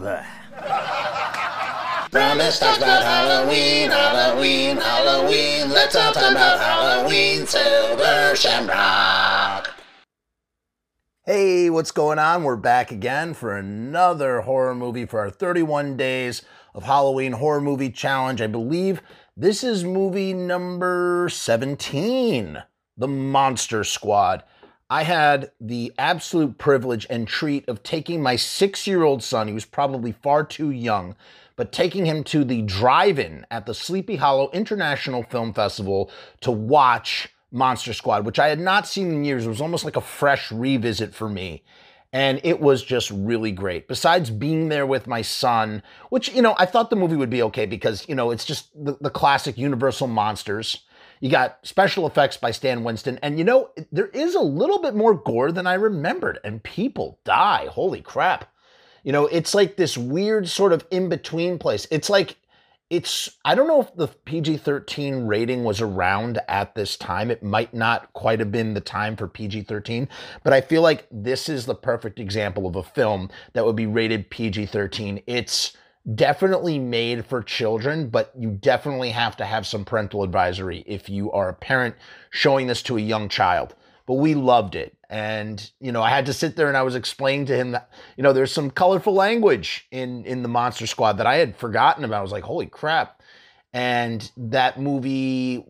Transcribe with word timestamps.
bleh. 0.00 0.24
Promise 2.10 2.58
talks 2.58 2.78
about 2.78 3.02
Halloween, 3.02 3.90
Halloween, 3.90 4.76
Halloween. 4.78 5.68
Let's 5.70 5.94
all 5.94 6.12
talk 6.12 6.32
about 6.32 6.58
Halloween, 6.58 7.46
Silver 7.46 8.34
Shamrock. 8.34 9.74
Hey, 11.24 11.70
what's 11.70 11.92
going 11.92 12.18
on? 12.18 12.42
We're 12.42 12.56
back 12.56 12.90
again 12.90 13.34
for 13.34 13.56
another 13.56 14.40
horror 14.40 14.74
movie 14.74 15.04
for 15.04 15.20
our 15.20 15.30
31 15.30 15.96
days 15.96 16.42
of 16.74 16.84
Halloween 16.84 17.32
horror 17.32 17.60
movie 17.60 17.90
challenge. 17.90 18.40
I 18.40 18.46
believe 18.46 19.02
this 19.36 19.62
is 19.62 19.84
movie 19.84 20.32
number 20.32 21.28
17, 21.30 22.62
The 22.96 23.08
Monster 23.08 23.84
Squad. 23.84 24.42
I 24.90 25.04
had 25.04 25.52
the 25.60 25.92
absolute 25.98 26.58
privilege 26.58 27.06
and 27.08 27.28
treat 27.28 27.68
of 27.68 27.84
taking 27.84 28.20
my 28.20 28.34
six 28.34 28.88
year 28.88 29.04
old 29.04 29.22
son, 29.22 29.46
he 29.46 29.54
was 29.54 29.64
probably 29.64 30.10
far 30.10 30.42
too 30.42 30.72
young, 30.72 31.14
but 31.54 31.70
taking 31.70 32.06
him 32.06 32.24
to 32.24 32.42
the 32.42 32.62
drive 32.62 33.20
in 33.20 33.46
at 33.52 33.66
the 33.66 33.74
Sleepy 33.74 34.16
Hollow 34.16 34.50
International 34.50 35.22
Film 35.22 35.54
Festival 35.54 36.10
to 36.40 36.50
watch 36.50 37.28
Monster 37.52 37.92
Squad, 37.92 38.26
which 38.26 38.40
I 38.40 38.48
had 38.48 38.58
not 38.58 38.88
seen 38.88 39.12
in 39.12 39.24
years. 39.24 39.46
It 39.46 39.50
was 39.50 39.60
almost 39.60 39.84
like 39.84 39.96
a 39.96 40.00
fresh 40.00 40.50
revisit 40.50 41.14
for 41.14 41.28
me. 41.28 41.62
And 42.12 42.40
it 42.42 42.60
was 42.60 42.82
just 42.82 43.12
really 43.12 43.52
great. 43.52 43.86
Besides 43.86 44.30
being 44.30 44.68
there 44.68 44.86
with 44.86 45.06
my 45.06 45.22
son, 45.22 45.84
which, 46.08 46.32
you 46.32 46.42
know, 46.42 46.56
I 46.58 46.66
thought 46.66 46.90
the 46.90 46.96
movie 46.96 47.14
would 47.14 47.30
be 47.30 47.44
okay 47.44 47.66
because, 47.66 48.08
you 48.08 48.16
know, 48.16 48.32
it's 48.32 48.44
just 48.44 48.70
the, 48.74 48.96
the 49.00 49.10
classic 49.10 49.56
Universal 49.56 50.08
monsters. 50.08 50.80
You 51.20 51.30
got 51.30 51.58
special 51.62 52.06
effects 52.06 52.36
by 52.36 52.50
Stan 52.50 52.82
Winston. 52.82 53.18
And, 53.22 53.38
you 53.38 53.44
know, 53.44 53.70
there 53.92 54.08
is 54.08 54.34
a 54.34 54.40
little 54.40 54.80
bit 54.80 54.94
more 54.94 55.14
gore 55.14 55.52
than 55.52 55.66
I 55.66 55.74
remembered, 55.74 56.38
and 56.42 56.62
people 56.62 57.18
die. 57.24 57.66
Holy 57.66 58.00
crap. 58.00 58.52
You 59.04 59.12
know, 59.12 59.26
it's 59.26 59.54
like 59.54 59.76
this 59.76 59.96
weird 59.96 60.48
sort 60.48 60.72
of 60.72 60.86
in 60.90 61.08
between 61.08 61.58
place. 61.58 61.86
It's 61.90 62.10
like 62.10 62.36
it's 62.90 63.38
I 63.44 63.54
don't 63.54 63.68
know 63.68 63.80
if 63.80 63.94
the 63.94 64.08
PG-13 64.08 65.26
rating 65.26 65.62
was 65.62 65.80
around 65.80 66.40
at 66.48 66.74
this 66.74 66.96
time. 66.96 67.30
It 67.30 67.42
might 67.42 67.72
not 67.72 68.12
quite 68.12 68.40
have 68.40 68.50
been 68.50 68.74
the 68.74 68.80
time 68.80 69.16
for 69.16 69.28
PG-13, 69.28 70.08
but 70.42 70.52
I 70.52 70.60
feel 70.60 70.82
like 70.82 71.06
this 71.10 71.48
is 71.48 71.66
the 71.66 71.74
perfect 71.74 72.18
example 72.18 72.66
of 72.66 72.76
a 72.76 72.82
film 72.82 73.30
that 73.52 73.64
would 73.64 73.76
be 73.76 73.86
rated 73.86 74.28
PG-13. 74.28 75.22
It's 75.26 75.76
definitely 76.14 76.78
made 76.78 77.26
for 77.26 77.42
children, 77.42 78.08
but 78.08 78.32
you 78.38 78.50
definitely 78.50 79.10
have 79.10 79.36
to 79.36 79.44
have 79.44 79.66
some 79.66 79.84
parental 79.84 80.22
advisory 80.22 80.82
if 80.86 81.08
you 81.08 81.30
are 81.32 81.48
a 81.48 81.54
parent 81.54 81.94
showing 82.30 82.66
this 82.66 82.82
to 82.84 82.96
a 82.96 83.00
young 83.00 83.28
child. 83.28 83.74
But 84.06 84.14
we 84.14 84.34
loved 84.34 84.74
it. 84.74 84.96
And, 85.08 85.70
you 85.80 85.92
know, 85.92 86.02
I 86.02 86.10
had 86.10 86.26
to 86.26 86.32
sit 86.32 86.56
there 86.56 86.68
and 86.68 86.76
I 86.76 86.82
was 86.82 86.94
explaining 86.94 87.46
to 87.46 87.56
him 87.56 87.72
that, 87.72 87.90
you 88.16 88.22
know, 88.22 88.32
there's 88.32 88.52
some 88.52 88.70
colorful 88.70 89.12
language 89.12 89.86
in 89.90 90.24
in 90.24 90.42
the 90.42 90.48
Monster 90.48 90.86
Squad 90.86 91.18
that 91.18 91.26
I 91.26 91.36
had 91.36 91.56
forgotten 91.56 92.04
about. 92.04 92.18
I 92.18 92.22
was 92.22 92.32
like, 92.32 92.44
holy 92.44 92.66
crap. 92.66 93.20
And 93.72 94.28
that 94.36 94.80
movie, 94.80 95.64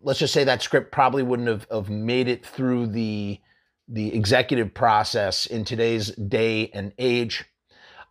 let's 0.00 0.18
just 0.18 0.32
say 0.34 0.44
that 0.44 0.62
script 0.62 0.90
probably 0.90 1.22
wouldn't 1.22 1.48
have, 1.48 1.66
have 1.70 1.88
made 1.88 2.28
it 2.28 2.44
through 2.44 2.88
the 2.88 3.40
the 3.86 4.14
executive 4.14 4.72
process 4.72 5.46
in 5.46 5.64
today's 5.64 6.10
day 6.12 6.70
and 6.72 6.92
age. 6.98 7.44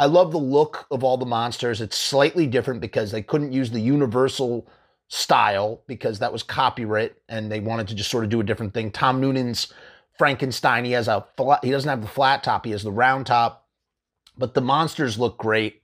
I 0.04 0.08
love 0.08 0.34
the 0.34 0.38
look 0.38 0.86
of 0.92 1.02
all 1.02 1.16
the 1.16 1.26
monsters. 1.26 1.80
It's 1.80 1.98
slightly 1.98 2.46
different 2.46 2.82
because 2.82 3.12
they 3.12 3.22
couldn't 3.22 3.54
use 3.54 3.72
the 3.72 3.80
universal 3.80 4.68
style 5.08 5.82
because 5.88 6.20
that 6.20 6.34
was 6.34 6.44
copyright 6.44 7.16
and 7.30 7.50
they 7.50 7.62
wanted 7.62 7.88
to 7.88 7.96
just 7.96 8.12
sort 8.12 8.26
of 8.26 8.30
do 8.30 8.42
a 8.42 8.44
different 8.44 8.74
thing. 8.74 8.92
Tom 8.92 9.22
Noonan's 9.22 9.72
Frankenstein. 10.18 10.84
He 10.84 10.92
has 10.92 11.08
a 11.08 11.26
he 11.64 11.72
doesn't 11.72 11.90
have 11.90 12.02
the 12.02 12.08
flat 12.10 12.44
top, 12.44 12.66
he 12.66 12.72
has 12.72 12.84
the 12.84 12.92
round 12.92 13.28
top. 13.28 13.70
But 14.38 14.56
the 14.56 14.60
monsters 14.60 15.18
look 15.18 15.38
great. 15.38 15.82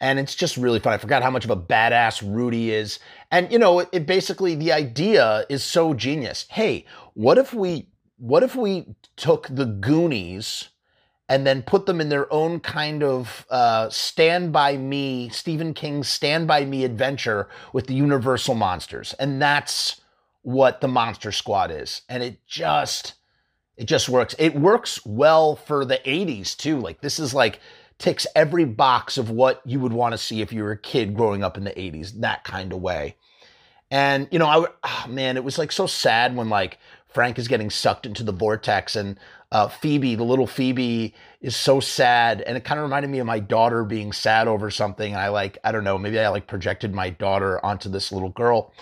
And 0.00 0.18
it's 0.18 0.34
just 0.34 0.56
really 0.56 0.78
fun. 0.78 0.94
I 0.94 0.96
forgot 0.96 1.22
how 1.22 1.30
much 1.30 1.44
of 1.44 1.50
a 1.50 1.56
badass 1.56 2.22
Rudy 2.22 2.70
is. 2.70 2.98
And 3.30 3.52
you 3.52 3.58
know, 3.58 3.80
it, 3.80 3.90
it 3.92 4.06
basically 4.06 4.54
the 4.54 4.72
idea 4.72 5.44
is 5.50 5.62
so 5.62 5.92
genius. 5.92 6.46
Hey, 6.48 6.86
what 7.12 7.36
if 7.36 7.52
we 7.52 7.90
what 8.16 8.42
if 8.42 8.56
we 8.56 8.94
took 9.16 9.48
the 9.50 9.66
Goonies 9.66 10.70
and 11.30 11.46
then 11.46 11.62
put 11.62 11.86
them 11.86 12.00
in 12.00 12.08
their 12.08 12.30
own 12.32 12.58
kind 12.58 13.04
of 13.04 13.46
uh, 13.50 13.88
Stand 13.88 14.52
By 14.52 14.76
Me, 14.76 15.28
Stephen 15.28 15.72
King's 15.72 16.08
Stand 16.08 16.48
By 16.48 16.64
Me 16.64 16.84
adventure 16.84 17.48
with 17.72 17.86
the 17.86 17.94
Universal 17.94 18.56
monsters. 18.56 19.14
And 19.14 19.40
that's 19.40 20.00
what 20.42 20.80
the 20.80 20.88
Monster 20.88 21.30
Squad 21.30 21.70
is. 21.70 22.02
And 22.08 22.24
it 22.24 22.44
just, 22.48 23.14
it 23.76 23.84
just 23.84 24.08
works. 24.08 24.34
It 24.40 24.56
works 24.56 25.06
well 25.06 25.54
for 25.54 25.84
the 25.84 25.98
80s 26.04 26.56
too. 26.56 26.80
Like 26.80 27.00
this 27.00 27.20
is 27.20 27.32
like 27.32 27.60
ticks 27.98 28.26
every 28.34 28.64
box 28.64 29.16
of 29.16 29.30
what 29.30 29.62
you 29.64 29.78
would 29.78 29.92
want 29.92 30.12
to 30.12 30.18
see 30.18 30.40
if 30.40 30.52
you 30.52 30.64
were 30.64 30.72
a 30.72 30.78
kid 30.78 31.14
growing 31.14 31.44
up 31.44 31.56
in 31.56 31.62
the 31.62 31.70
80s, 31.70 32.20
that 32.22 32.42
kind 32.42 32.72
of 32.72 32.80
way. 32.80 33.14
And 33.88 34.26
you 34.32 34.40
know, 34.40 34.46
I 34.46 34.56
would, 34.56 34.70
oh, 34.82 35.04
man, 35.08 35.36
it 35.36 35.44
was 35.44 35.58
like 35.58 35.70
so 35.70 35.86
sad 35.86 36.34
when 36.34 36.48
like 36.48 36.78
Frank 37.06 37.38
is 37.38 37.46
getting 37.46 37.70
sucked 37.70 38.04
into 38.04 38.24
the 38.24 38.32
vortex 38.32 38.96
and 38.96 39.16
uh, 39.52 39.68
Phoebe, 39.68 40.14
the 40.14 40.24
little 40.24 40.46
Phoebe, 40.46 41.14
is 41.40 41.56
so 41.56 41.80
sad, 41.80 42.42
and 42.42 42.56
it 42.56 42.64
kind 42.64 42.78
of 42.78 42.84
reminded 42.84 43.10
me 43.10 43.18
of 43.18 43.26
my 43.26 43.40
daughter 43.40 43.84
being 43.84 44.12
sad 44.12 44.48
over 44.48 44.70
something. 44.70 45.12
And 45.12 45.20
I 45.20 45.28
like, 45.28 45.58
I 45.64 45.72
don't 45.72 45.84
know, 45.84 45.98
maybe 45.98 46.18
I 46.18 46.28
like 46.28 46.46
projected 46.46 46.94
my 46.94 47.10
daughter 47.10 47.64
onto 47.64 47.88
this 47.88 48.12
little 48.12 48.30
girl, 48.30 48.72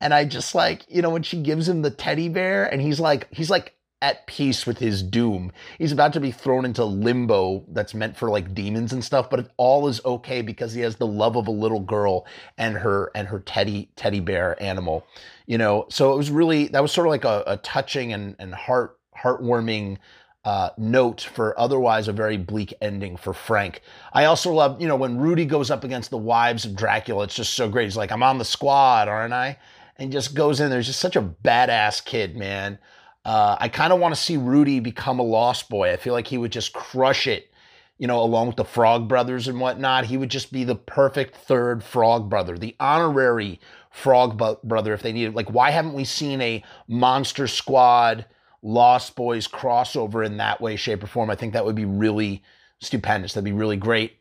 and 0.00 0.14
I 0.14 0.24
just 0.24 0.54
like, 0.54 0.84
you 0.88 1.02
know, 1.02 1.10
when 1.10 1.22
she 1.22 1.40
gives 1.40 1.68
him 1.68 1.82
the 1.82 1.90
teddy 1.90 2.28
bear, 2.28 2.64
and 2.64 2.80
he's 2.80 3.00
like, 3.00 3.28
he's 3.30 3.50
like 3.50 3.74
at 4.00 4.26
peace 4.26 4.64
with 4.64 4.78
his 4.78 5.02
doom. 5.02 5.50
He's 5.78 5.92
about 5.92 6.12
to 6.12 6.20
be 6.20 6.30
thrown 6.30 6.64
into 6.64 6.84
limbo 6.84 7.64
that's 7.68 7.94
meant 7.94 8.16
for 8.16 8.30
like 8.30 8.54
demons 8.54 8.92
and 8.92 9.02
stuff, 9.02 9.28
but 9.28 9.40
it 9.40 9.50
all 9.56 9.88
is 9.88 10.04
okay 10.04 10.40
because 10.40 10.72
he 10.72 10.82
has 10.82 10.96
the 10.96 11.06
love 11.06 11.36
of 11.36 11.48
a 11.48 11.52
little 11.52 11.80
girl 11.80 12.26
and 12.56 12.76
her 12.76 13.10
and 13.14 13.26
her 13.28 13.40
teddy 13.40 13.90
teddy 13.96 14.20
bear 14.20 14.60
animal. 14.62 15.04
You 15.46 15.58
know, 15.58 15.86
so 15.90 16.12
it 16.12 16.16
was 16.16 16.30
really 16.30 16.68
that 16.68 16.82
was 16.82 16.92
sort 16.92 17.06
of 17.06 17.10
like 17.10 17.24
a, 17.24 17.42
a 17.46 17.56
touching 17.58 18.12
and, 18.12 18.36
and 18.38 18.54
heart 18.54 18.98
heartwarming 19.22 19.98
uh, 20.44 20.70
note 20.78 21.20
for 21.20 21.58
otherwise 21.58 22.08
a 22.08 22.12
very 22.12 22.36
bleak 22.36 22.72
ending 22.80 23.16
for 23.16 23.34
Frank. 23.34 23.82
I 24.12 24.24
also 24.24 24.52
love, 24.52 24.80
you 24.80 24.88
know, 24.88 24.96
when 24.96 25.18
Rudy 25.18 25.44
goes 25.44 25.70
up 25.70 25.84
against 25.84 26.10
the 26.10 26.16
wives 26.16 26.64
of 26.64 26.74
Dracula, 26.74 27.24
it's 27.24 27.34
just 27.34 27.54
so 27.54 27.68
great. 27.68 27.84
He's 27.84 27.96
like, 27.96 28.12
I'm 28.12 28.22
on 28.22 28.38
the 28.38 28.44
squad, 28.44 29.08
aren't 29.08 29.34
I? 29.34 29.58
And 29.96 30.12
just 30.12 30.34
goes 30.34 30.60
in 30.60 30.70
there. 30.70 30.78
He's 30.78 30.86
just 30.86 31.00
such 31.00 31.16
a 31.16 31.22
badass 31.22 32.04
kid, 32.04 32.36
man. 32.36 32.78
Uh, 33.24 33.56
I 33.60 33.68
kind 33.68 33.92
of 33.92 34.00
want 34.00 34.14
to 34.14 34.20
see 34.20 34.36
Rudy 34.36 34.80
become 34.80 35.18
a 35.18 35.24
lost 35.24 35.68
boy. 35.68 35.92
I 35.92 35.96
feel 35.96 36.14
like 36.14 36.28
he 36.28 36.38
would 36.38 36.52
just 36.52 36.72
crush 36.72 37.26
it, 37.26 37.52
you 37.98 38.06
know, 38.06 38.22
along 38.22 38.46
with 38.46 38.56
the 38.56 38.64
Frog 38.64 39.06
Brothers 39.06 39.48
and 39.48 39.60
whatnot. 39.60 40.06
He 40.06 40.16
would 40.16 40.30
just 40.30 40.50
be 40.50 40.64
the 40.64 40.76
perfect 40.76 41.36
third 41.36 41.82
Frog 41.82 42.30
Brother, 42.30 42.56
the 42.56 42.76
honorary 42.80 43.60
Frog 43.90 44.40
Brother 44.64 44.94
if 44.94 45.02
they 45.02 45.12
needed. 45.12 45.34
Like, 45.34 45.50
why 45.50 45.72
haven't 45.72 45.92
we 45.94 46.04
seen 46.04 46.40
a 46.40 46.64
Monster 46.86 47.48
Squad? 47.48 48.24
Lost 48.62 49.14
Boys 49.16 49.46
crossover 49.46 50.24
in 50.24 50.36
that 50.38 50.60
way, 50.60 50.76
shape, 50.76 51.02
or 51.02 51.06
form. 51.06 51.30
I 51.30 51.34
think 51.34 51.52
that 51.52 51.64
would 51.64 51.76
be 51.76 51.84
really 51.84 52.42
stupendous. 52.80 53.34
That'd 53.34 53.44
be 53.44 53.52
really 53.52 53.76
great. 53.76 54.18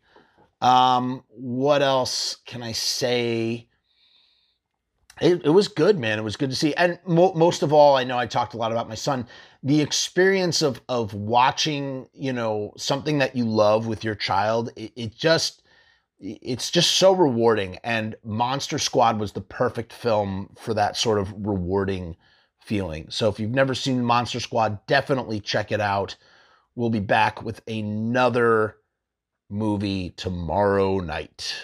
Um, 0.62 1.24
what 1.30 1.81
else 1.81 2.38
can 2.46 2.64
I 2.64 2.72
say? 2.72 3.68
It, 5.20 5.46
it 5.46 5.50
was 5.50 5.68
good, 5.68 5.97
man. 5.97 6.20
It 6.20 6.24
was 6.24 6.36
good 6.36 6.50
to 6.52 6.56
see. 6.56 6.74
And 6.76 7.00
mo- 7.06 7.34
most 7.34 7.64
of 7.64 7.74
all, 7.74 7.96
I 7.96 8.03
know 8.03 8.18
I 8.18 8.28
talked 8.28 8.53
a 8.53 8.58
lot 8.58 8.72
about 8.72 8.90
my 8.90 8.96
son. 8.96 9.28
The 9.64 9.81
experience 9.81 10.62
of 10.62 10.81
of 10.88 11.14
watching, 11.14 12.08
you 12.14 12.34
know, 12.34 12.74
something 12.78 13.18
that 13.20 13.36
you 13.36 13.46
love 13.46 13.88
with 13.88 14.03
your 14.03 14.16
child, 14.16 14.72
it, 14.76 14.92
it 14.96 15.16
just 15.16 15.64
it's 16.20 16.72
just 16.72 16.96
so 16.96 17.14
rewarding. 17.14 17.78
And 17.84 18.16
Monster 18.24 18.80
Squad 18.80 19.20
was 19.20 19.31
the 19.31 19.42
perfect 19.42 19.94
film 19.94 20.56
for 20.58 20.74
that 20.74 20.97
sort 20.97 21.20
of 21.20 21.34
rewarding 21.36 22.16
feeling. 22.67 23.07
So 23.09 23.29
if 23.29 23.39
you've 23.39 23.51
never 23.51 23.73
seen 23.73 24.03
Monster 24.03 24.41
Squad, 24.41 24.85
definitely 24.88 25.39
check 25.39 25.72
it 25.72 25.79
out. 25.79 26.17
We'll 26.75 26.89
be 26.89 27.00
back 27.00 27.41
with 27.41 27.61
another 27.67 28.75
movie 29.49 30.09
tomorrow 30.11 30.99
night. 30.99 31.55